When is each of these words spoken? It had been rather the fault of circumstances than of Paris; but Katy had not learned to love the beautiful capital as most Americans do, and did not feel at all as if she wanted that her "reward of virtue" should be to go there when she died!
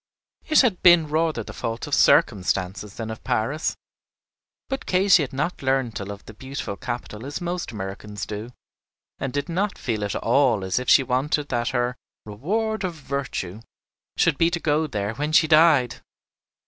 It 0.47 0.61
had 0.61 0.81
been 0.81 1.09
rather 1.09 1.43
the 1.43 1.53
fault 1.53 1.85
of 1.85 1.93
circumstances 1.93 2.95
than 2.95 3.11
of 3.11 3.23
Paris; 3.23 3.75
but 4.67 4.87
Katy 4.87 5.21
had 5.21 5.31
not 5.31 5.61
learned 5.61 5.95
to 5.95 6.05
love 6.05 6.25
the 6.25 6.33
beautiful 6.33 6.75
capital 6.75 7.23
as 7.23 7.39
most 7.39 7.71
Americans 7.71 8.25
do, 8.25 8.51
and 9.19 9.31
did 9.31 9.47
not 9.47 9.77
feel 9.77 10.03
at 10.03 10.15
all 10.15 10.63
as 10.63 10.79
if 10.79 10.89
she 10.89 11.03
wanted 11.03 11.49
that 11.49 11.67
her 11.69 11.95
"reward 12.25 12.83
of 12.83 12.95
virtue" 12.95 13.61
should 14.17 14.39
be 14.39 14.49
to 14.49 14.59
go 14.59 14.87
there 14.87 15.13
when 15.13 15.31
she 15.33 15.45
died! 15.47 16.01